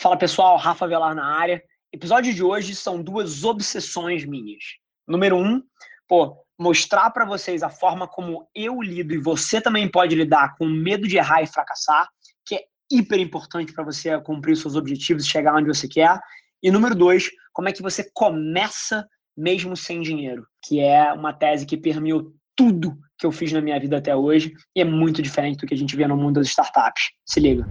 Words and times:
Fala 0.00 0.16
pessoal, 0.16 0.56
Rafa 0.56 0.86
Velar 0.86 1.12
na 1.12 1.26
área. 1.26 1.60
Episódio 1.92 2.32
de 2.32 2.40
hoje 2.40 2.72
são 2.72 3.02
duas 3.02 3.42
obsessões 3.42 4.24
minhas. 4.24 4.62
Número 5.08 5.36
um, 5.36 5.60
pô, 6.06 6.36
mostrar 6.56 7.10
para 7.10 7.24
vocês 7.24 7.64
a 7.64 7.68
forma 7.68 8.06
como 8.06 8.48
eu 8.54 8.80
lido 8.80 9.12
e 9.12 9.18
você 9.18 9.60
também 9.60 9.90
pode 9.90 10.14
lidar 10.14 10.54
com 10.56 10.66
medo 10.66 11.08
de 11.08 11.16
errar 11.16 11.42
e 11.42 11.48
fracassar, 11.48 12.08
que 12.46 12.54
é 12.54 12.60
hiper 12.88 13.18
importante 13.18 13.72
para 13.72 13.82
você 13.82 14.16
cumprir 14.20 14.56
seus 14.56 14.76
objetivos 14.76 15.24
e 15.24 15.28
chegar 15.28 15.56
onde 15.56 15.66
você 15.66 15.88
quer. 15.88 16.20
E 16.62 16.70
número 16.70 16.94
dois, 16.94 17.28
como 17.52 17.68
é 17.68 17.72
que 17.72 17.82
você 17.82 18.08
começa 18.14 19.04
mesmo 19.36 19.76
sem 19.76 20.00
dinheiro, 20.00 20.46
que 20.64 20.78
é 20.78 21.12
uma 21.12 21.32
tese 21.32 21.66
que 21.66 21.76
permeou 21.76 22.32
tudo 22.54 22.96
que 23.18 23.26
eu 23.26 23.32
fiz 23.32 23.50
na 23.50 23.60
minha 23.60 23.80
vida 23.80 23.98
até 23.98 24.14
hoje 24.14 24.52
e 24.76 24.80
é 24.80 24.84
muito 24.84 25.20
diferente 25.20 25.58
do 25.58 25.66
que 25.66 25.74
a 25.74 25.78
gente 25.78 25.96
vê 25.96 26.06
no 26.06 26.16
mundo 26.16 26.34
das 26.34 26.46
startups. 26.46 27.10
Se 27.26 27.40
liga. 27.40 27.66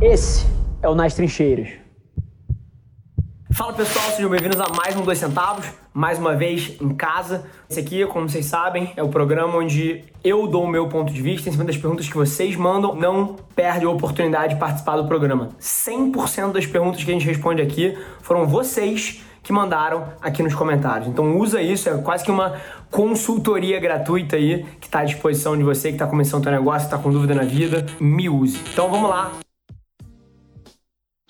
Esse 0.00 0.46
é 0.80 0.88
o 0.88 0.94
Nas 0.94 1.14
Trincheiras. 1.14 1.70
Fala 3.50 3.72
pessoal, 3.72 4.04
sejam 4.12 4.30
bem-vindos 4.30 4.60
a 4.60 4.68
mais 4.68 4.94
um 4.94 5.02
Dois 5.02 5.18
Centavos, 5.18 5.66
mais 5.92 6.20
uma 6.20 6.36
vez 6.36 6.80
em 6.80 6.90
casa. 6.90 7.46
Esse 7.68 7.80
aqui, 7.80 8.06
como 8.06 8.28
vocês 8.28 8.46
sabem, 8.46 8.92
é 8.96 9.02
o 9.02 9.08
programa 9.08 9.58
onde 9.58 10.04
eu 10.22 10.46
dou 10.46 10.62
o 10.62 10.68
meu 10.68 10.88
ponto 10.88 11.12
de 11.12 11.20
vista 11.20 11.48
em 11.48 11.52
cima 11.52 11.64
das 11.64 11.76
perguntas 11.76 12.06
que 12.08 12.14
vocês 12.14 12.54
mandam. 12.54 12.94
Não 12.94 13.34
perde 13.56 13.86
a 13.86 13.90
oportunidade 13.90 14.54
de 14.54 14.60
participar 14.60 14.98
do 14.98 15.08
programa. 15.08 15.48
100% 15.60 16.52
das 16.52 16.64
perguntas 16.64 17.02
que 17.02 17.10
a 17.10 17.14
gente 17.14 17.26
responde 17.26 17.60
aqui 17.60 17.98
foram 18.22 18.46
vocês 18.46 19.24
que 19.42 19.52
mandaram 19.52 20.12
aqui 20.22 20.44
nos 20.44 20.54
comentários. 20.54 21.08
Então 21.08 21.36
usa 21.38 21.60
isso, 21.60 21.88
é 21.88 21.98
quase 21.98 22.22
que 22.22 22.30
uma 22.30 22.54
consultoria 22.88 23.80
gratuita 23.80 24.36
aí 24.36 24.64
que 24.80 24.86
está 24.86 25.00
à 25.00 25.04
disposição 25.04 25.56
de 25.56 25.64
você 25.64 25.88
que 25.88 25.96
está 25.96 26.06
começando 26.06 26.42
o 26.42 26.44
seu 26.44 26.52
negócio, 26.52 26.86
está 26.86 26.98
com 26.98 27.10
dúvida 27.10 27.34
na 27.34 27.42
vida, 27.42 27.84
me 27.98 28.28
use. 28.28 28.60
Então 28.72 28.88
vamos 28.88 29.10
lá, 29.10 29.32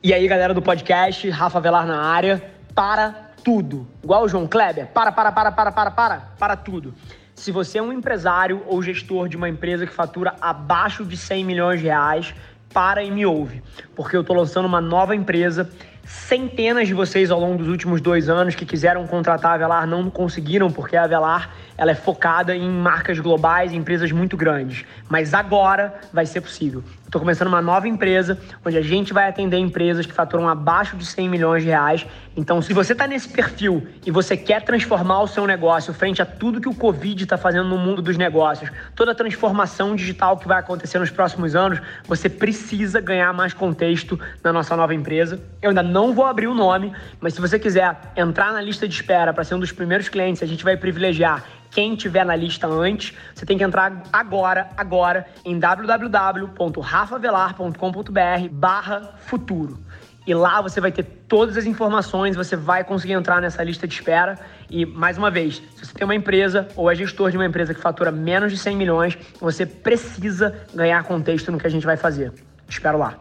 e 0.00 0.14
aí, 0.14 0.28
galera 0.28 0.54
do 0.54 0.62
podcast, 0.62 1.28
Rafa 1.28 1.58
Velar 1.58 1.84
na 1.84 2.00
área, 2.00 2.40
para 2.72 3.32
tudo. 3.42 3.84
Igual 4.00 4.22
o 4.22 4.28
João 4.28 4.46
Kleber, 4.46 4.86
para, 4.86 5.10
para, 5.10 5.32
para, 5.32 5.50
para, 5.50 5.72
para, 5.72 5.90
para, 5.90 6.20
para 6.38 6.56
tudo. 6.56 6.94
Se 7.34 7.50
você 7.50 7.78
é 7.78 7.82
um 7.82 7.92
empresário 7.92 8.62
ou 8.68 8.80
gestor 8.80 9.28
de 9.28 9.36
uma 9.36 9.48
empresa 9.48 9.84
que 9.88 9.92
fatura 9.92 10.36
abaixo 10.40 11.04
de 11.04 11.16
100 11.16 11.44
milhões 11.44 11.80
de 11.80 11.86
reais, 11.86 12.32
para 12.72 13.02
e 13.02 13.10
me 13.10 13.26
ouve, 13.26 13.60
porque 13.96 14.16
eu 14.16 14.20
estou 14.20 14.36
lançando 14.36 14.66
uma 14.66 14.80
nova 14.80 15.16
empresa 15.16 15.68
Centenas 16.04 16.88
de 16.88 16.94
vocês 16.94 17.30
ao 17.30 17.38
longo 17.38 17.58
dos 17.58 17.68
últimos 17.68 18.00
dois 18.00 18.28
anos 18.28 18.54
que 18.54 18.64
quiseram 18.64 19.06
contratar 19.06 19.52
a 19.52 19.54
Avelar 19.54 19.86
não 19.86 20.08
conseguiram, 20.08 20.70
porque 20.70 20.96
a 20.96 21.04
Avelar 21.04 21.50
ela 21.78 21.92
é 21.92 21.94
focada 21.94 22.56
em 22.56 22.68
marcas 22.68 23.20
globais, 23.20 23.72
em 23.72 23.76
empresas 23.76 24.10
muito 24.10 24.36
grandes. 24.36 24.84
Mas 25.08 25.32
agora 25.32 25.94
vai 26.12 26.26
ser 26.26 26.40
possível. 26.40 26.82
Estou 27.08 27.20
começando 27.20 27.48
uma 27.48 27.62
nova 27.62 27.88
empresa, 27.88 28.38
onde 28.66 28.76
a 28.76 28.82
gente 28.82 29.14
vai 29.14 29.28
atender 29.28 29.56
empresas 29.56 30.04
que 30.04 30.12
faturam 30.12 30.46
abaixo 30.46 30.94
de 30.94 31.06
100 31.06 31.28
milhões 31.28 31.62
de 31.62 31.70
reais. 31.70 32.04
Então, 32.36 32.60
se 32.60 32.74
você 32.74 32.92
está 32.92 33.06
nesse 33.06 33.30
perfil 33.30 33.86
e 34.04 34.10
você 34.10 34.36
quer 34.36 34.60
transformar 34.62 35.22
o 35.22 35.26
seu 35.26 35.46
negócio 35.46 35.94
frente 35.94 36.20
a 36.20 36.26
tudo 36.26 36.60
que 36.60 36.68
o 36.68 36.74
Covid 36.74 37.22
está 37.22 37.38
fazendo 37.38 37.66
no 37.66 37.78
mundo 37.78 38.02
dos 38.02 38.18
negócios, 38.18 38.70
toda 38.94 39.12
a 39.12 39.14
transformação 39.14 39.96
digital 39.96 40.36
que 40.36 40.46
vai 40.46 40.58
acontecer 40.58 40.98
nos 40.98 41.10
próximos 41.10 41.56
anos, 41.56 41.80
você 42.06 42.28
precisa 42.28 43.00
ganhar 43.00 43.32
mais 43.32 43.54
contexto 43.54 44.20
na 44.44 44.52
nossa 44.52 44.76
nova 44.76 44.94
empresa. 44.94 45.40
Eu 45.62 45.70
ainda 45.70 45.82
não 45.88 46.12
vou 46.12 46.26
abrir 46.26 46.46
o 46.46 46.54
nome, 46.54 46.92
mas 47.20 47.34
se 47.34 47.40
você 47.40 47.58
quiser 47.58 47.98
entrar 48.16 48.52
na 48.52 48.60
lista 48.60 48.86
de 48.86 48.94
espera 48.94 49.32
para 49.32 49.42
ser 49.42 49.54
um 49.54 49.60
dos 49.60 49.72
primeiros 49.72 50.08
clientes, 50.08 50.42
a 50.42 50.46
gente 50.46 50.62
vai 50.62 50.76
privilegiar 50.76 51.44
quem 51.70 51.96
tiver 51.96 52.24
na 52.24 52.36
lista 52.36 52.66
antes. 52.66 53.14
Você 53.34 53.44
tem 53.44 53.58
que 53.58 53.64
entrar 53.64 54.02
agora, 54.12 54.68
agora, 54.76 55.26
em 55.44 55.58
www.rafavelar.com.br 55.58 58.48
barra 58.52 59.14
futuro. 59.18 59.78
E 60.26 60.34
lá 60.34 60.60
você 60.60 60.80
vai 60.80 60.92
ter 60.92 61.04
todas 61.26 61.56
as 61.56 61.64
informações, 61.64 62.36
você 62.36 62.54
vai 62.54 62.84
conseguir 62.84 63.14
entrar 63.14 63.40
nessa 63.40 63.64
lista 63.64 63.88
de 63.88 63.94
espera. 63.94 64.38
E, 64.68 64.84
mais 64.84 65.16
uma 65.16 65.30
vez, 65.30 65.62
se 65.74 65.86
você 65.86 65.94
tem 65.94 66.04
uma 66.04 66.14
empresa 66.14 66.68
ou 66.76 66.90
é 66.90 66.94
gestor 66.94 67.30
de 67.30 67.38
uma 67.38 67.46
empresa 67.46 67.72
que 67.72 67.80
fatura 67.80 68.12
menos 68.12 68.52
de 68.52 68.58
100 68.58 68.76
milhões, 68.76 69.16
você 69.40 69.64
precisa 69.64 70.54
ganhar 70.74 71.02
contexto 71.04 71.50
no 71.50 71.56
que 71.58 71.66
a 71.66 71.70
gente 71.70 71.86
vai 71.86 71.96
fazer. 71.96 72.30
Te 72.66 72.72
espero 72.72 72.98
lá 72.98 73.18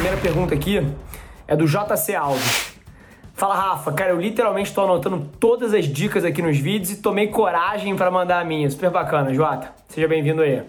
primeira 0.00 0.16
pergunta 0.16 0.54
aqui 0.54 0.80
é 1.46 1.54
do 1.54 1.66
JC 1.66 2.14
Alves. 2.14 2.74
Fala 3.34 3.54
Rafa, 3.54 3.92
cara, 3.92 4.12
eu 4.12 4.18
literalmente 4.18 4.70
estou 4.70 4.84
anotando 4.84 5.28
todas 5.38 5.74
as 5.74 5.84
dicas 5.84 6.24
aqui 6.24 6.40
nos 6.40 6.56
vídeos 6.56 6.90
e 6.92 7.02
tomei 7.02 7.26
coragem 7.26 7.94
para 7.94 8.10
mandar 8.10 8.40
a 8.40 8.44
minha. 8.44 8.70
Super 8.70 8.88
bacana, 8.88 9.34
Jota. 9.34 9.70
Seja 9.88 10.08
bem-vindo 10.08 10.40
aí. 10.40 10.62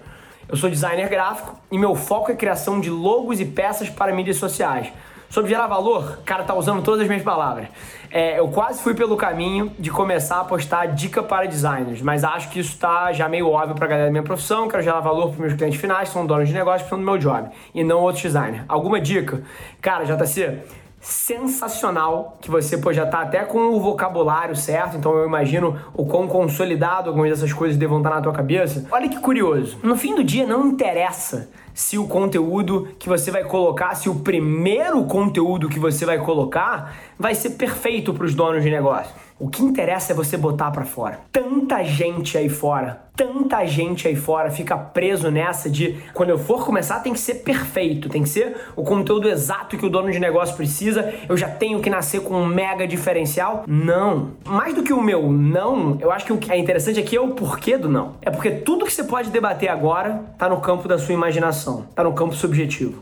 Eu 0.49 0.57
sou 0.57 0.69
designer 0.69 1.07
gráfico 1.07 1.57
e 1.71 1.77
meu 1.77 1.95
foco 1.95 2.29
é 2.29 2.35
criação 2.35 2.81
de 2.81 2.89
logos 2.89 3.39
e 3.39 3.45
peças 3.45 3.89
para 3.89 4.13
mídias 4.13 4.35
sociais. 4.35 4.91
Sobre 5.31 5.49
gerar 5.49 5.65
valor, 5.65 6.19
cara, 6.25 6.43
tá 6.43 6.53
usando 6.53 6.83
todas 6.83 6.99
as 6.99 7.07
minhas 7.07 7.23
palavras. 7.23 7.69
É, 8.11 8.37
eu 8.37 8.49
quase 8.49 8.83
fui 8.83 8.93
pelo 8.93 9.15
caminho 9.15 9.71
de 9.79 9.89
começar 9.89 10.41
a 10.41 10.43
postar 10.43 10.87
dica 10.87 11.23
para 11.23 11.47
designers, 11.47 12.01
mas 12.01 12.25
acho 12.25 12.49
que 12.49 12.59
isso 12.59 12.77
tá 12.77 13.13
já 13.13 13.29
meio 13.29 13.47
óbvio 13.47 13.73
pra 13.73 13.87
galera 13.87 14.07
da 14.07 14.11
minha 14.11 14.23
profissão. 14.23 14.67
Quero 14.67 14.83
gerar 14.83 14.99
valor 14.99 15.29
para 15.29 15.39
meus 15.39 15.53
clientes 15.53 15.79
finais, 15.79 16.09
que 16.09 16.13
são 16.15 16.25
donos 16.25 16.49
de 16.49 16.53
negócio, 16.53 16.79
precisam 16.79 16.99
do 16.99 17.05
meu 17.05 17.17
job, 17.17 17.49
e 17.73 17.81
não 17.81 18.01
outros 18.01 18.21
designers. 18.21 18.65
Alguma 18.67 18.99
dica? 18.99 19.41
Cara, 19.79 20.03
JC, 20.03 20.63
sensacional 20.99 22.37
que 22.41 22.51
você 22.51 22.77
pô, 22.77 22.91
já 22.91 23.05
tá 23.05 23.21
até 23.21 23.45
com 23.45 23.69
o 23.69 23.79
vocabulário 23.79 24.53
certo, 24.53 24.97
então 24.97 25.13
eu 25.13 25.25
imagino 25.25 25.79
o 25.93 26.05
quão 26.05 26.27
consolidado 26.27 27.09
algumas 27.09 27.29
dessas 27.29 27.53
coisas 27.53 27.77
devam 27.77 27.99
estar 27.99 28.09
na 28.09 28.21
tua 28.21 28.33
cabeça. 28.33 28.85
Olha 28.91 29.07
que 29.07 29.21
curioso. 29.21 29.79
No 29.81 29.95
fim 29.95 30.13
do 30.13 30.25
dia 30.25 30.45
não 30.45 30.67
interessa 30.67 31.49
se 31.73 31.97
o 31.97 32.07
conteúdo 32.07 32.89
que 32.99 33.07
você 33.07 33.31
vai 33.31 33.43
colocar, 33.43 33.95
se 33.95 34.09
o 34.09 34.15
primeiro 34.15 35.03
conteúdo 35.05 35.69
que 35.69 35.79
você 35.79 36.05
vai 36.05 36.19
colocar 36.19 36.95
vai 37.17 37.35
ser 37.35 37.51
perfeito 37.51 38.13
para 38.13 38.25
os 38.25 38.35
donos 38.35 38.63
de 38.63 38.69
negócio. 38.69 39.13
O 39.41 39.49
que 39.49 39.63
interessa 39.63 40.13
é 40.13 40.15
você 40.15 40.37
botar 40.37 40.69
para 40.69 40.85
fora. 40.85 41.21
Tanta 41.31 41.83
gente 41.83 42.37
aí 42.37 42.47
fora, 42.47 43.05
tanta 43.15 43.65
gente 43.65 44.07
aí 44.07 44.15
fora 44.15 44.51
fica 44.51 44.77
preso 44.77 45.31
nessa 45.31 45.67
de 45.67 45.97
quando 46.13 46.29
eu 46.29 46.37
for 46.37 46.63
começar 46.63 46.99
tem 46.99 47.11
que 47.11 47.19
ser 47.19 47.35
perfeito, 47.35 48.07
tem 48.07 48.21
que 48.21 48.29
ser 48.29 48.55
o 48.75 48.83
conteúdo 48.83 49.27
exato 49.27 49.77
que 49.77 49.85
o 49.85 49.89
dono 49.89 50.11
de 50.11 50.19
negócio 50.19 50.55
precisa, 50.55 51.11
eu 51.27 51.35
já 51.35 51.49
tenho 51.49 51.81
que 51.81 51.89
nascer 51.89 52.21
com 52.21 52.35
um 52.35 52.45
mega 52.45 52.87
diferencial. 52.87 53.63
Não. 53.65 54.33
Mais 54.45 54.75
do 54.75 54.83
que 54.83 54.93
o 54.93 55.01
meu 55.01 55.31
não, 55.31 55.97
eu 55.99 56.11
acho 56.11 56.27
que 56.27 56.33
o 56.33 56.37
que 56.37 56.51
é 56.51 56.57
interessante 56.59 56.99
aqui 56.99 57.15
é 57.15 57.21
o 57.21 57.29
porquê 57.29 57.79
do 57.79 57.89
não. 57.89 58.17
É 58.21 58.29
porque 58.29 58.51
tudo 58.51 58.85
que 58.85 58.93
você 58.93 59.03
pode 59.03 59.31
debater 59.31 59.69
agora 59.69 60.21
tá 60.37 60.47
no 60.47 60.61
campo 60.61 60.87
da 60.87 60.99
sua 60.99 61.15
imaginação, 61.15 61.87
tá 61.95 62.03
no 62.03 62.13
campo 62.13 62.35
subjetivo. 62.35 63.01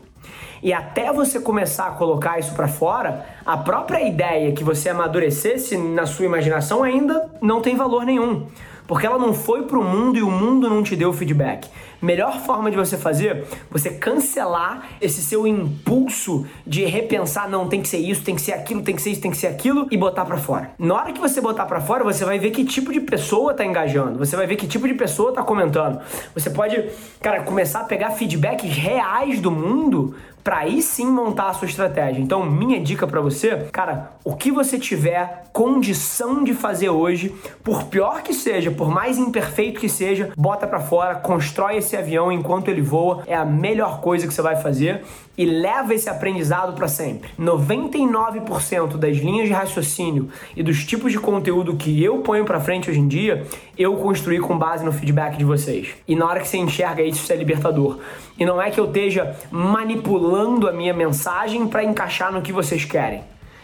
E 0.62 0.72
até 0.72 1.12
você 1.12 1.40
começar 1.40 1.86
a 1.86 1.92
colocar 1.92 2.38
isso 2.38 2.54
para 2.54 2.68
fora, 2.68 3.26
a 3.44 3.56
própria 3.56 4.06
ideia 4.06 4.52
que 4.52 4.62
você 4.62 4.90
amadurecesse 4.90 5.76
na 5.76 6.06
sua 6.06 6.26
imaginação 6.26 6.82
ainda 6.82 7.30
não 7.40 7.60
tem 7.60 7.76
valor 7.76 8.04
nenhum 8.04 8.46
porque 8.90 9.06
ela 9.06 9.20
não 9.20 9.32
foi 9.32 9.62
pro 9.62 9.84
mundo 9.84 10.18
e 10.18 10.22
o 10.22 10.28
mundo 10.28 10.68
não 10.68 10.82
te 10.82 10.96
deu 10.96 11.12
feedback. 11.12 11.70
Melhor 12.00 12.40
forma 12.40 12.70
de 12.70 12.76
você 12.76 12.96
fazer, 12.96 13.44
você 13.70 13.90
cancelar 13.90 14.88
esse 15.00 15.22
seu 15.22 15.46
impulso 15.46 16.46
de 16.66 16.84
repensar, 16.84 17.48
não, 17.48 17.68
tem 17.68 17.82
que 17.82 17.88
ser 17.88 17.98
isso, 17.98 18.22
tem 18.22 18.34
que 18.34 18.40
ser 18.40 18.52
aquilo, 18.52 18.82
tem 18.82 18.96
que 18.96 19.02
ser 19.02 19.10
isso, 19.10 19.20
tem 19.20 19.30
que 19.30 19.36
ser 19.36 19.48
aquilo 19.48 19.86
e 19.90 19.96
botar 19.96 20.24
para 20.24 20.38
fora. 20.38 20.70
Na 20.78 20.94
hora 20.94 21.12
que 21.12 21.20
você 21.20 21.40
botar 21.40 21.66
para 21.66 21.80
fora, 21.80 22.02
você 22.02 22.24
vai 22.24 22.38
ver 22.38 22.50
que 22.50 22.64
tipo 22.64 22.92
de 22.92 23.00
pessoa 23.00 23.52
tá 23.52 23.64
engajando, 23.64 24.18
você 24.18 24.34
vai 24.36 24.46
ver 24.46 24.56
que 24.56 24.66
tipo 24.66 24.88
de 24.88 24.94
pessoa 24.94 25.32
tá 25.32 25.42
comentando. 25.42 26.00
Você 26.34 26.50
pode, 26.50 26.88
cara, 27.20 27.42
começar 27.42 27.80
a 27.80 27.84
pegar 27.84 28.10
feedbacks 28.12 28.70
reais 28.70 29.40
do 29.40 29.50
mundo 29.50 30.14
para 30.42 30.58
aí 30.58 30.80
sim 30.82 31.06
montar 31.06 31.48
a 31.48 31.54
sua 31.54 31.66
estratégia. 31.66 32.20
Então, 32.20 32.44
minha 32.44 32.80
dica 32.80 33.06
para 33.06 33.20
você, 33.20 33.68
cara, 33.72 34.12
o 34.24 34.34
que 34.34 34.50
você 34.50 34.78
tiver 34.78 35.44
condição 35.52 36.42
de 36.42 36.54
fazer 36.54 36.88
hoje, 36.90 37.34
por 37.62 37.84
pior 37.84 38.22
que 38.22 38.32
seja, 38.32 38.70
por 38.70 38.88
mais 38.90 39.18
imperfeito 39.18 39.80
que 39.80 39.88
seja, 39.88 40.32
bota 40.36 40.66
para 40.66 40.80
fora, 40.80 41.16
constrói 41.16 41.76
esse 41.76 41.89
avião 41.96 42.30
enquanto 42.30 42.68
ele 42.68 42.80
voa, 42.80 43.22
é 43.26 43.34
a 43.34 43.44
melhor 43.44 44.00
coisa 44.00 44.26
que 44.26 44.34
você 44.34 44.42
vai 44.42 44.56
fazer 44.56 45.02
e 45.36 45.44
leva 45.44 45.94
esse 45.94 46.08
aprendizado 46.08 46.74
para 46.74 46.86
sempre. 46.86 47.30
99% 47.38 48.96
das 48.96 49.16
linhas 49.16 49.48
de 49.48 49.54
raciocínio 49.54 50.28
e 50.54 50.62
dos 50.62 50.84
tipos 50.84 51.12
de 51.12 51.18
conteúdo 51.18 51.76
que 51.76 52.02
eu 52.02 52.18
ponho 52.18 52.44
para 52.44 52.60
frente 52.60 52.90
hoje 52.90 53.00
em 53.00 53.08
dia, 53.08 53.46
eu 53.78 53.96
construí 53.96 54.38
com 54.38 54.58
base 54.58 54.84
no 54.84 54.92
feedback 54.92 55.36
de 55.36 55.44
vocês. 55.44 55.94
E 56.06 56.14
na 56.14 56.26
hora 56.26 56.40
que 56.40 56.48
você 56.48 56.58
enxerga 56.58 57.02
isso, 57.02 57.22
isso 57.22 57.32
é 57.32 57.36
libertador. 57.36 57.98
E 58.38 58.44
não 58.44 58.60
é 58.60 58.70
que 58.70 58.78
eu 58.78 58.86
esteja 58.86 59.34
manipulando 59.50 60.68
a 60.68 60.72
minha 60.72 60.92
mensagem 60.92 61.66
para 61.66 61.84
encaixar 61.84 62.32
no 62.32 62.42
que 62.42 62.52
vocês 62.52 62.84
querem. 62.84 63.22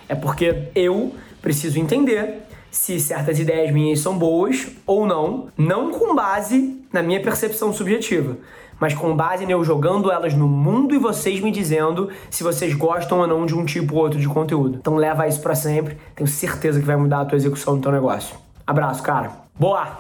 É 0.09 0.15
porque 0.15 0.69
eu 0.75 1.15
preciso 1.43 1.79
entender 1.79 2.46
se 2.71 3.01
certas 3.01 3.39
ideias 3.39 3.73
minhas 3.73 4.01
são 4.01 4.17
boas 4.17 4.69
ou 4.87 5.07
não, 5.07 5.49
não 5.57 5.91
com 5.91 6.15
base 6.15 6.81
na 6.93 7.03
minha 7.03 7.21
percepção 7.21 7.73
subjetiva, 7.73 8.37
mas 8.79 8.95
com 8.95 9.15
base 9.17 9.45
em 9.45 9.51
eu 9.51 9.65
jogando 9.65 10.11
elas 10.11 10.35
no 10.35 10.47
mundo 10.47 10.95
e 10.95 10.99
vocês 10.99 11.41
me 11.41 11.51
dizendo 11.51 12.11
se 12.31 12.43
vocês 12.43 12.75
gostam 12.75 13.21
ou 13.21 13.27
não 13.27 13.47
de 13.47 13.55
um 13.55 13.65
tipo 13.65 13.95
ou 13.95 14.03
outro 14.03 14.21
de 14.21 14.29
conteúdo. 14.29 14.79
Então 14.81 14.97
leva 14.97 15.27
isso 15.27 15.41
para 15.41 15.55
sempre, 15.55 15.97
tenho 16.15 16.29
certeza 16.29 16.79
que 16.79 16.87
vai 16.87 16.97
mudar 16.97 17.21
a 17.21 17.25
tua 17.25 17.37
execução 17.37 17.77
do 17.77 17.83
teu 17.83 17.93
negócio. 17.93 18.37
Abraço, 18.67 19.03
cara. 19.03 19.31
Boa! 19.59 19.99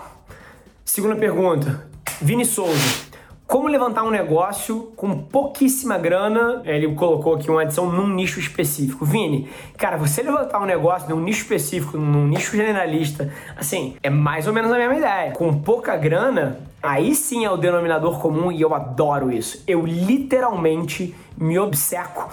Segunda 0.84 1.16
pergunta. 1.16 1.86
Vini 2.20 2.44
Souza. 2.44 3.05
Como 3.46 3.68
levantar 3.68 4.02
um 4.02 4.10
negócio 4.10 4.92
com 4.96 5.16
pouquíssima 5.16 5.96
grana? 5.96 6.62
Ele 6.64 6.92
colocou 6.96 7.36
aqui 7.36 7.48
uma 7.48 7.62
adição 7.62 7.86
num 7.86 8.08
nicho 8.08 8.40
específico. 8.40 9.04
Vini, 9.04 9.48
cara, 9.78 9.96
você 9.96 10.20
levantar 10.20 10.60
um 10.60 10.64
negócio 10.64 11.08
num 11.08 11.22
nicho 11.22 11.42
específico, 11.42 11.96
num 11.96 12.26
nicho 12.26 12.56
generalista, 12.56 13.32
assim, 13.56 13.96
é 14.02 14.10
mais 14.10 14.48
ou 14.48 14.52
menos 14.52 14.72
a 14.72 14.76
mesma 14.76 14.96
ideia. 14.96 15.30
Com 15.30 15.60
pouca 15.60 15.96
grana, 15.96 16.58
aí 16.86 17.14
sim 17.14 17.44
é 17.44 17.50
o 17.50 17.56
denominador 17.56 18.18
comum 18.20 18.50
e 18.50 18.60
eu 18.60 18.74
adoro 18.74 19.30
isso. 19.32 19.62
Eu 19.66 19.84
literalmente 19.84 21.14
me 21.36 21.58
obceco 21.58 22.30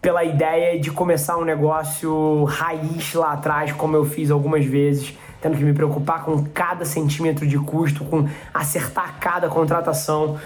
pela 0.00 0.24
ideia 0.24 0.78
de 0.80 0.90
começar 0.90 1.36
um 1.38 1.44
negócio 1.44 2.44
raiz 2.44 3.14
lá 3.14 3.32
atrás, 3.32 3.72
como 3.72 3.96
eu 3.96 4.04
fiz 4.04 4.30
algumas 4.30 4.64
vezes 4.64 5.16
tendo 5.42 5.56
que 5.56 5.64
me 5.64 5.74
preocupar 5.74 6.24
com 6.24 6.44
cada 6.54 6.84
centímetro 6.84 7.44
de 7.44 7.58
custo, 7.58 8.04
com 8.04 8.28
acertar 8.54 9.18
cada 9.18 9.48
contratação. 9.48 10.38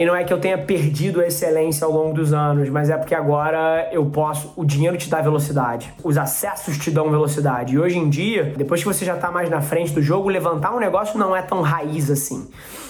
E 0.00 0.06
não 0.06 0.16
é 0.16 0.24
que 0.24 0.32
eu 0.32 0.40
tenha 0.40 0.56
perdido 0.56 1.20
a 1.20 1.26
excelência 1.26 1.84
ao 1.84 1.92
longo 1.92 2.14
dos 2.14 2.32
anos, 2.32 2.70
mas 2.70 2.88
é 2.88 2.96
porque 2.96 3.14
agora 3.14 3.86
eu 3.92 4.06
posso. 4.06 4.50
O 4.56 4.64
dinheiro 4.64 4.96
te 4.96 5.10
dá 5.10 5.20
velocidade, 5.20 5.92
os 6.02 6.16
acessos 6.16 6.78
te 6.78 6.90
dão 6.90 7.10
velocidade. 7.10 7.74
E 7.74 7.78
hoje 7.78 7.98
em 7.98 8.08
dia, 8.08 8.54
depois 8.56 8.80
que 8.80 8.86
você 8.86 9.04
já 9.04 9.16
está 9.16 9.30
mais 9.30 9.50
na 9.50 9.60
frente 9.60 9.92
do 9.92 10.00
jogo, 10.00 10.30
levantar 10.30 10.74
um 10.74 10.80
negócio 10.80 11.18
não 11.18 11.36
é 11.36 11.42
tão 11.42 11.60
raiz 11.60 12.10
assim. 12.10 12.48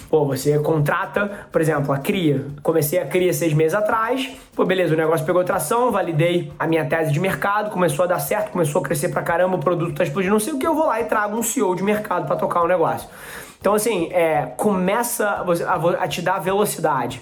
Pô, 0.09 0.25
você 0.25 0.57
contrata, 0.61 1.49
por 1.51 1.61
exemplo, 1.61 1.93
a 1.93 1.99
CRIA. 1.99 2.47
Comecei 2.63 3.01
a 3.01 3.07
CRIA 3.07 3.33
seis 3.33 3.55
meses 3.55 3.75
atrás. 3.75 4.31
Pô, 4.55 4.65
beleza, 4.65 4.95
o 4.95 4.97
negócio 4.97 5.27
pegou 5.27 5.43
tração, 5.43 5.91
validei 5.91 6.53
a 6.57 6.65
minha 6.65 6.85
tese 6.85 7.11
de 7.11 7.19
mercado, 7.19 7.73
começou 7.73 8.05
a 8.05 8.07
dar 8.07 8.21
certo, 8.21 8.53
começou 8.53 8.83
a 8.83 8.85
crescer 8.85 9.09
pra 9.09 9.23
caramba, 9.23 9.57
o 9.57 9.59
produto 9.59 9.97
tá 9.97 10.05
explodindo, 10.05 10.35
não 10.35 10.41
sei 10.41 10.53
o 10.53 10.59
que, 10.61 10.67
eu 10.67 10.77
vou 10.77 10.87
lá 10.87 11.01
e 11.01 11.07
trago 11.07 11.37
um 11.37 11.43
CEO 11.43 11.75
de 11.75 11.83
mercado 11.83 12.29
para 12.29 12.37
tocar 12.37 12.63
o 12.63 12.69
negócio. 12.69 13.09
Então, 13.61 13.75
assim, 13.75 14.09
é, 14.11 14.47
começa 14.57 15.27
a, 15.29 16.05
a 16.05 16.09
te 16.09 16.23
dar 16.23 16.39
velocidade. 16.39 17.21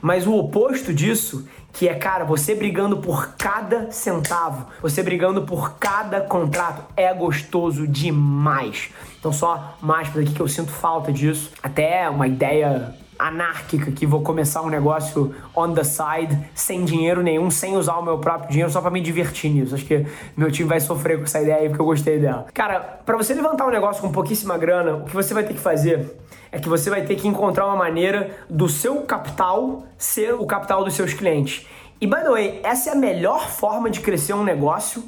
Mas 0.00 0.26
o 0.26 0.34
oposto 0.36 0.92
disso, 0.92 1.48
que 1.72 1.88
é, 1.88 1.94
cara, 1.94 2.24
você 2.24 2.54
brigando 2.54 2.98
por 2.98 3.36
cada 3.36 3.90
centavo, 3.90 4.66
você 4.82 5.02
brigando 5.02 5.42
por 5.42 5.78
cada 5.78 6.20
contrato, 6.20 6.84
é 6.96 7.12
gostoso 7.12 7.88
demais. 7.88 8.90
Então, 9.18 9.32
só 9.32 9.76
mais 9.80 10.08
por 10.08 10.22
aqui 10.22 10.32
que 10.32 10.40
eu 10.40 10.46
sinto 10.46 10.70
falta 10.70 11.10
disso. 11.10 11.50
Até 11.62 12.08
uma 12.08 12.28
ideia 12.28 12.94
anárquica 13.18 13.90
que 13.90 14.06
vou 14.06 14.22
começar 14.22 14.62
um 14.62 14.68
negócio 14.68 15.34
on 15.56 15.74
the 15.74 15.82
side, 15.82 16.38
sem 16.54 16.84
dinheiro 16.84 17.22
nenhum, 17.22 17.50
sem 17.50 17.76
usar 17.76 17.96
o 17.96 18.02
meu 18.02 18.18
próprio 18.18 18.50
dinheiro, 18.50 18.70
só 18.70 18.80
para 18.80 18.90
me 18.90 19.00
divertir 19.00 19.50
nisso. 19.50 19.74
Acho 19.74 19.84
que 19.84 20.06
meu 20.36 20.50
time 20.50 20.68
vai 20.68 20.80
sofrer 20.80 21.18
com 21.18 21.24
essa 21.24 21.40
ideia 21.40 21.56
aí 21.56 21.68
porque 21.68 21.82
eu 21.82 21.86
gostei 21.86 22.18
dela. 22.18 22.46
Cara, 22.54 22.80
para 23.04 23.16
você 23.16 23.34
levantar 23.34 23.66
um 23.66 23.70
negócio 23.70 24.00
com 24.00 24.12
pouquíssima 24.12 24.56
grana, 24.56 24.96
o 24.96 25.04
que 25.04 25.14
você 25.14 25.34
vai 25.34 25.42
ter 25.42 25.54
que 25.54 25.60
fazer 25.60 26.16
é 26.52 26.58
que 26.58 26.68
você 26.68 26.88
vai 26.88 27.02
ter 27.02 27.16
que 27.16 27.26
encontrar 27.26 27.66
uma 27.66 27.76
maneira 27.76 28.30
do 28.48 28.68
seu 28.68 29.02
capital 29.02 29.84
ser 29.96 30.34
o 30.34 30.46
capital 30.46 30.84
dos 30.84 30.94
seus 30.94 31.12
clientes. 31.12 31.66
E 32.00 32.06
by 32.06 32.22
the 32.22 32.30
way, 32.30 32.60
essa 32.62 32.90
é 32.90 32.92
a 32.92 32.96
melhor 32.96 33.48
forma 33.48 33.90
de 33.90 34.00
crescer 34.00 34.32
um 34.32 34.44
negócio 34.44 35.04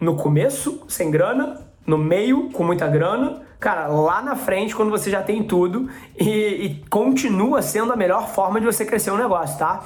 no 0.00 0.16
começo, 0.16 0.84
sem 0.88 1.10
grana, 1.10 1.60
no 1.86 1.96
meio, 1.96 2.50
com 2.50 2.64
muita 2.64 2.86
grana 2.86 3.46
cara, 3.58 3.86
lá 3.88 4.22
na 4.22 4.36
frente, 4.36 4.74
quando 4.74 4.90
você 4.90 5.10
já 5.10 5.22
tem 5.22 5.42
tudo 5.42 5.88
e, 6.18 6.28
e 6.28 6.84
continua 6.90 7.62
sendo 7.62 7.92
a 7.92 7.96
melhor 7.96 8.28
forma 8.28 8.60
de 8.60 8.66
você 8.66 8.84
crescer 8.84 9.10
um 9.10 9.16
negócio, 9.16 9.58
tá? 9.58 9.84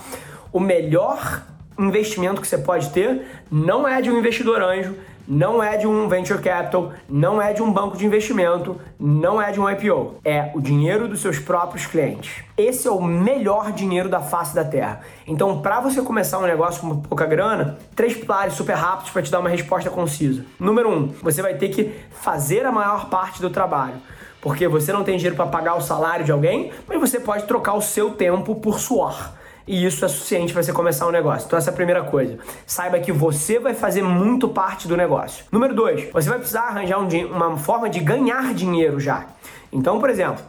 O 0.52 0.60
melhor 0.60 1.42
investimento 1.78 2.40
que 2.40 2.48
você 2.48 2.58
pode 2.58 2.90
ter 2.90 3.26
não 3.50 3.86
é 3.86 4.02
de 4.02 4.10
um 4.10 4.18
investidor 4.18 4.62
anjo, 4.62 4.94
não 5.30 5.62
é 5.62 5.76
de 5.76 5.86
um 5.86 6.08
venture 6.08 6.42
capital, 6.42 6.92
não 7.08 7.40
é 7.40 7.52
de 7.52 7.62
um 7.62 7.72
banco 7.72 7.96
de 7.96 8.04
investimento, 8.04 8.80
não 8.98 9.40
é 9.40 9.52
de 9.52 9.60
um 9.60 9.70
IPO. 9.70 10.16
É 10.24 10.50
o 10.56 10.60
dinheiro 10.60 11.06
dos 11.06 11.20
seus 11.20 11.38
próprios 11.38 11.86
clientes. 11.86 12.42
Esse 12.56 12.88
é 12.88 12.90
o 12.90 13.00
melhor 13.00 13.70
dinheiro 13.70 14.08
da 14.08 14.20
face 14.20 14.52
da 14.52 14.64
Terra. 14.64 15.02
Então, 15.24 15.62
para 15.62 15.80
você 15.80 16.02
começar 16.02 16.40
um 16.40 16.46
negócio 16.46 16.80
com 16.80 17.00
pouca 17.02 17.26
grana, 17.26 17.78
três 17.94 18.16
pilares 18.16 18.54
super 18.54 18.74
rápidos 18.74 19.12
para 19.12 19.22
te 19.22 19.30
dar 19.30 19.38
uma 19.38 19.48
resposta 19.48 19.88
concisa. 19.88 20.44
Número 20.58 20.90
um, 20.90 21.06
você 21.22 21.40
vai 21.40 21.54
ter 21.54 21.68
que 21.68 21.94
fazer 22.10 22.66
a 22.66 22.72
maior 22.72 23.08
parte 23.08 23.40
do 23.40 23.50
trabalho 23.50 23.94
porque 24.42 24.66
você 24.66 24.90
não 24.90 25.04
tem 25.04 25.18
dinheiro 25.18 25.36
para 25.36 25.46
pagar 25.46 25.74
o 25.74 25.82
salário 25.82 26.24
de 26.24 26.32
alguém, 26.32 26.72
mas 26.88 26.98
você 26.98 27.20
pode 27.20 27.44
trocar 27.44 27.74
o 27.74 27.82
seu 27.82 28.12
tempo 28.12 28.54
por 28.54 28.80
suor 28.80 29.34
e 29.66 29.84
isso 29.84 30.04
é 30.04 30.08
suficiente 30.08 30.52
para 30.52 30.62
você 30.62 30.72
começar 30.72 31.06
um 31.06 31.10
negócio. 31.10 31.46
Então 31.46 31.58
essa 31.58 31.70
é 31.70 31.72
a 31.72 31.76
primeira 31.76 32.02
coisa. 32.04 32.38
Saiba 32.66 32.98
que 32.98 33.12
você 33.12 33.58
vai 33.58 33.74
fazer 33.74 34.02
muito 34.02 34.48
parte 34.48 34.88
do 34.88 34.96
negócio. 34.96 35.44
Número 35.50 35.74
dois, 35.74 36.10
você 36.12 36.28
vai 36.28 36.38
precisar 36.38 36.62
arranjar 36.62 36.98
um, 36.98 37.08
uma 37.26 37.56
forma 37.56 37.88
de 37.88 38.00
ganhar 38.00 38.54
dinheiro 38.54 38.98
já. 38.98 39.26
Então, 39.72 40.00
por 40.00 40.10
exemplo, 40.10 40.42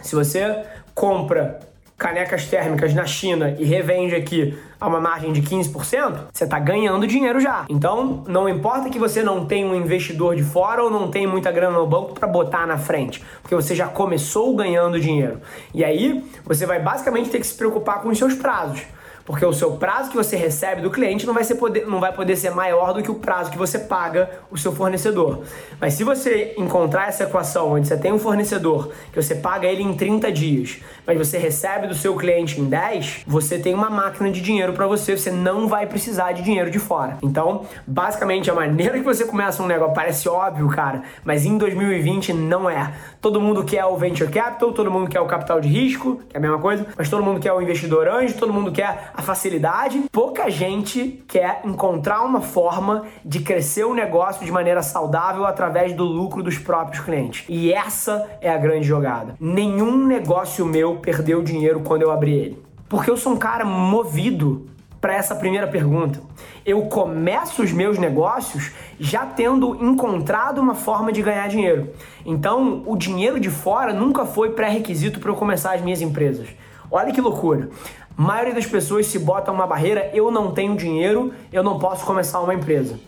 se 0.00 0.14
você 0.14 0.64
compra 0.94 1.60
canecas 1.96 2.46
térmicas 2.46 2.94
na 2.94 3.06
China 3.06 3.54
e 3.58 3.64
revende 3.64 4.14
aqui 4.14 4.58
a 4.80 4.88
uma 4.88 5.00
margem 5.00 5.32
de 5.32 5.42
15%, 5.42 6.28
você 6.32 6.44
está 6.44 6.58
ganhando 6.58 7.06
dinheiro 7.06 7.38
já. 7.38 7.66
Então, 7.68 8.24
não 8.26 8.48
importa 8.48 8.88
que 8.88 8.98
você 8.98 9.22
não 9.22 9.44
tenha 9.44 9.66
um 9.66 9.74
investidor 9.74 10.34
de 10.34 10.42
fora 10.42 10.82
ou 10.82 10.90
não 10.90 11.10
tenha 11.10 11.28
muita 11.28 11.52
grana 11.52 11.78
no 11.78 11.86
banco 11.86 12.14
para 12.14 12.26
botar 12.26 12.66
na 12.66 12.78
frente, 12.78 13.22
porque 13.42 13.54
você 13.54 13.74
já 13.74 13.86
começou 13.86 14.56
ganhando 14.56 14.98
dinheiro. 14.98 15.40
E 15.74 15.84
aí, 15.84 16.24
você 16.44 16.64
vai 16.64 16.80
basicamente 16.80 17.28
ter 17.28 17.38
que 17.38 17.46
se 17.46 17.54
preocupar 17.54 18.00
com 18.00 18.08
os 18.08 18.16
seus 18.16 18.34
prazos. 18.34 18.82
Porque 19.30 19.46
o 19.46 19.52
seu 19.52 19.70
prazo 19.76 20.10
que 20.10 20.16
você 20.16 20.34
recebe 20.34 20.82
do 20.82 20.90
cliente 20.90 21.24
não 21.24 21.32
vai, 21.32 21.44
ser 21.44 21.54
poder, 21.54 21.86
não 21.86 22.00
vai 22.00 22.12
poder 22.12 22.34
ser 22.34 22.50
maior 22.50 22.92
do 22.92 23.00
que 23.00 23.12
o 23.12 23.14
prazo 23.14 23.48
que 23.48 23.56
você 23.56 23.78
paga 23.78 24.28
o 24.50 24.58
seu 24.58 24.72
fornecedor. 24.72 25.44
Mas 25.80 25.94
se 25.94 26.02
você 26.02 26.52
encontrar 26.58 27.06
essa 27.06 27.22
equação 27.22 27.70
onde 27.70 27.86
você 27.86 27.96
tem 27.96 28.12
um 28.12 28.18
fornecedor 28.18 28.90
que 29.12 29.22
você 29.22 29.36
paga 29.36 29.68
ele 29.68 29.84
em 29.84 29.94
30 29.94 30.32
dias, 30.32 30.80
mas 31.06 31.16
você 31.16 31.38
recebe 31.38 31.86
do 31.86 31.94
seu 31.94 32.16
cliente 32.16 32.60
em 32.60 32.64
10, 32.64 33.22
você 33.24 33.56
tem 33.56 33.72
uma 33.72 33.88
máquina 33.88 34.32
de 34.32 34.40
dinheiro 34.40 34.72
para 34.72 34.88
você, 34.88 35.16
você 35.16 35.30
não 35.30 35.68
vai 35.68 35.86
precisar 35.86 36.32
de 36.32 36.42
dinheiro 36.42 36.68
de 36.68 36.80
fora. 36.80 37.18
Então, 37.22 37.66
basicamente, 37.86 38.50
a 38.50 38.54
maneira 38.54 38.98
que 38.98 39.04
você 39.04 39.24
começa 39.24 39.62
um 39.62 39.66
negócio 39.66 39.94
parece 39.94 40.28
óbvio, 40.28 40.68
cara, 40.70 41.02
mas 41.24 41.46
em 41.46 41.56
2020 41.56 42.32
não 42.32 42.68
é. 42.68 42.92
Todo 43.20 43.40
mundo 43.40 43.62
quer 43.62 43.84
o 43.84 43.96
venture 43.96 44.28
capital, 44.28 44.72
todo 44.72 44.90
mundo 44.90 45.08
quer 45.08 45.20
o 45.20 45.26
capital 45.26 45.60
de 45.60 45.68
risco, 45.68 46.20
que 46.28 46.36
é 46.36 46.38
a 46.38 46.40
mesma 46.40 46.58
coisa, 46.58 46.84
mas 46.98 47.08
todo 47.08 47.22
mundo 47.22 47.38
quer 47.38 47.52
o 47.52 47.62
investidor 47.62 48.08
anjo, 48.08 48.34
todo 48.34 48.52
mundo 48.52 48.72
quer 48.72 49.12
a 49.20 49.22
facilidade. 49.22 50.02
Pouca 50.10 50.50
gente 50.50 51.22
quer 51.28 51.60
encontrar 51.64 52.22
uma 52.22 52.40
forma 52.40 53.04
de 53.24 53.40
crescer 53.40 53.84
o 53.84 53.94
negócio 53.94 54.44
de 54.44 54.50
maneira 54.50 54.82
saudável 54.82 55.44
através 55.44 55.92
do 55.92 56.04
lucro 56.04 56.42
dos 56.42 56.58
próprios 56.58 57.04
clientes. 57.04 57.44
E 57.48 57.72
essa 57.72 58.28
é 58.40 58.50
a 58.50 58.56
grande 58.56 58.86
jogada. 58.86 59.36
Nenhum 59.38 60.06
negócio 60.06 60.64
meu 60.64 60.96
perdeu 60.96 61.42
dinheiro 61.42 61.80
quando 61.80 62.02
eu 62.02 62.10
abri 62.10 62.32
ele. 62.32 62.62
Porque 62.88 63.10
eu 63.10 63.16
sou 63.16 63.32
um 63.32 63.36
cara 63.36 63.64
movido 63.64 64.66
para 65.00 65.14
essa 65.14 65.34
primeira 65.34 65.66
pergunta. 65.66 66.20
Eu 66.64 66.82
começo 66.86 67.62
os 67.62 67.72
meus 67.72 67.98
negócios 67.98 68.70
já 68.98 69.24
tendo 69.24 69.76
encontrado 69.82 70.60
uma 70.60 70.74
forma 70.74 71.12
de 71.12 71.22
ganhar 71.22 71.48
dinheiro. 71.48 71.90
Então, 72.24 72.82
o 72.86 72.96
dinheiro 72.96 73.38
de 73.38 73.50
fora 73.50 73.92
nunca 73.92 74.26
foi 74.26 74.50
pré-requisito 74.50 75.20
para 75.20 75.30
eu 75.30 75.36
começar 75.36 75.74
as 75.74 75.80
minhas 75.80 76.00
empresas. 76.00 76.48
Olha 76.90 77.12
que 77.12 77.20
loucura. 77.20 77.68
A 78.16 78.22
maioria 78.22 78.54
das 78.54 78.66
pessoas 78.66 79.06
se 79.06 79.18
bota 79.18 79.50
uma 79.50 79.66
barreira, 79.66 80.10
eu 80.12 80.30
não 80.30 80.52
tenho 80.52 80.76
dinheiro, 80.76 81.32
eu 81.52 81.62
não 81.62 81.78
posso 81.78 82.04
começar 82.04 82.40
uma 82.40 82.54
empresa. 82.54 82.98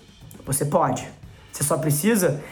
Você 0.44 0.64
pode. 0.64 1.06
Você 1.52 1.62
só 1.62 1.76
precisa 1.76 2.42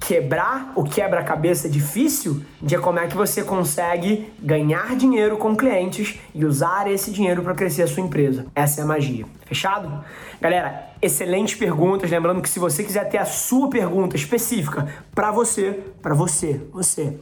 quebrar 0.00 0.72
o 0.74 0.82
quebra-cabeça 0.82 1.68
difícil 1.68 2.42
de 2.60 2.78
como 2.78 2.98
é 2.98 3.06
que 3.06 3.16
você 3.16 3.44
consegue 3.44 4.32
ganhar 4.40 4.96
dinheiro 4.96 5.36
com 5.36 5.54
clientes 5.54 6.18
e 6.34 6.44
usar 6.44 6.90
esse 6.90 7.10
dinheiro 7.10 7.42
para 7.42 7.54
crescer 7.54 7.82
a 7.82 7.86
sua 7.86 8.02
empresa. 8.02 8.46
Essa 8.54 8.80
é 8.80 8.84
a 8.84 8.86
magia. 8.86 9.26
Fechado? 9.44 10.02
Galera, 10.40 10.90
excelentes 11.02 11.54
perguntas. 11.54 12.10
Lembrando 12.10 12.40
que 12.40 12.48
se 12.48 12.58
você 12.58 12.82
quiser 12.82 13.08
ter 13.10 13.18
a 13.18 13.26
sua 13.26 13.68
pergunta 13.68 14.16
específica 14.16 14.88
para 15.14 15.30
você, 15.30 15.78
para 16.00 16.14
você, 16.14 16.60
você 16.72 17.18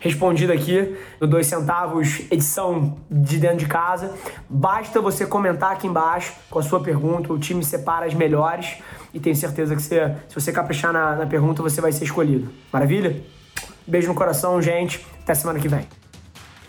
respondida 0.00 0.52
aqui 0.52 0.96
no 1.20 1.26
2 1.26 1.46
centavos, 1.46 2.22
edição 2.30 2.96
de 3.08 3.38
dentro 3.38 3.58
de 3.58 3.66
casa. 3.66 4.12
Basta 4.48 5.00
você 5.00 5.24
comentar 5.26 5.72
aqui 5.72 5.86
embaixo 5.86 6.32
com 6.50 6.58
a 6.58 6.62
sua 6.62 6.80
pergunta, 6.80 7.32
o 7.32 7.38
time 7.38 7.62
separa 7.62 8.06
as 8.06 8.14
melhores 8.14 8.78
e 9.14 9.20
tenho 9.20 9.36
certeza 9.36 9.76
que 9.76 9.82
você, 9.82 10.16
se 10.28 10.34
você 10.34 10.50
caprichar 10.50 10.92
na, 10.92 11.14
na 11.14 11.26
pergunta, 11.26 11.62
você 11.62 11.80
vai 11.80 11.92
ser 11.92 12.04
escolhido. 12.04 12.50
Maravilha? 12.72 13.22
Beijo 13.86 14.08
no 14.08 14.14
coração, 14.14 14.60
gente. 14.60 15.04
Até 15.22 15.34
semana 15.34 15.60
que 15.60 15.68
vem. 15.68 15.99